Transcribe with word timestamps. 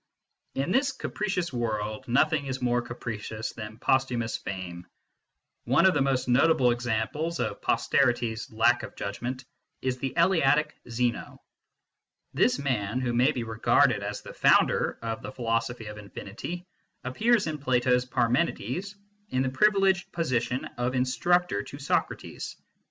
In 0.55 0.71
this 0.71 0.91
capricious 0.91 1.53
world, 1.53 2.07
nothing 2.07 2.47
is 2.47 2.59
more 2.59 2.81
capricious 2.81 3.53
than 3.53 3.77
posthumous 3.77 4.35
fame. 4.35 4.87
One 5.65 5.85
of 5.85 5.93
the 5.93 6.01
most 6.01 6.27
notable 6.27 6.71
examples 6.71 7.39
of 7.39 7.61
posterity 7.61 8.31
s 8.33 8.51
lack 8.51 8.81
of 8.81 8.95
judgment 8.95 9.45
is 9.83 9.99
the 9.99 10.11
Eleatic 10.17 10.73
Zeno. 10.89 11.39
This 12.33 12.57
man, 12.57 12.99
who 12.99 13.13
may 13.13 13.31
be 13.31 13.43
regarded 13.43 14.01
as 14.01 14.23
the 14.23 14.33
founder 14.33 14.97
of 15.03 15.21
the 15.21 15.31
philo 15.31 15.59
sophy 15.59 15.85
of 15.85 15.99
infinity, 15.99 16.65
appears 17.03 17.45
in 17.45 17.59
Plato 17.59 17.93
s 17.93 18.03
Parmenides 18.03 18.95
in 19.29 19.43
the 19.43 19.49
privileged 19.49 20.11
position 20.11 20.65
of 20.79 20.95
instructor 20.95 21.61
to 21.61 21.77
Socrates. 21.77 22.55